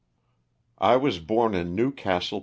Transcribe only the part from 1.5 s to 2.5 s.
in New Castle, Pa.